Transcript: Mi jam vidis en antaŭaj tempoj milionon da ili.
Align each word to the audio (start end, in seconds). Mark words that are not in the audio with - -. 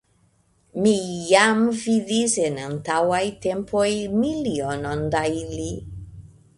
Mi 0.85 0.93
jam 1.31 1.61
vidis 1.83 2.33
en 2.47 2.57
antaŭaj 2.71 3.23
tempoj 3.47 3.87
milionon 4.25 5.09
da 5.17 5.25
ili. 5.45 5.73